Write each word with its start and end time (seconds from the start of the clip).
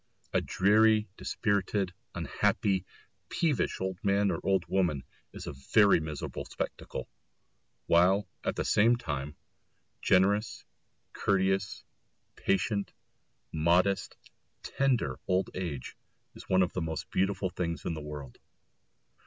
A 0.33 0.41
dreary, 0.41 1.07
dispirited, 1.15 1.93
unhappy, 2.15 2.85
peevish 3.29 3.79
old 3.79 4.03
man 4.03 4.31
or 4.31 4.39
old 4.41 4.65
woman 4.65 5.03
is 5.31 5.45
a 5.45 5.53
very 5.53 5.99
miserable 5.99 6.43
spectacle; 6.43 7.07
while, 7.85 8.27
at 8.43 8.55
the 8.55 8.65
same 8.65 8.95
time, 8.95 9.35
generous, 10.01 10.65
courteous, 11.13 11.83
patient, 12.35 12.91
modest, 13.51 14.17
tender 14.63 15.19
old 15.27 15.51
age 15.53 15.95
is 16.33 16.49
one 16.49 16.63
of 16.63 16.73
the 16.73 16.81
most 16.81 17.07
beautiful 17.11 17.51
things 17.51 17.85
in 17.85 17.93
the 17.93 18.01
world. 18.01 18.39